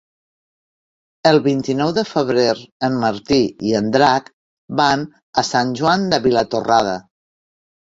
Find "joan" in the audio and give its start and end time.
5.83-6.11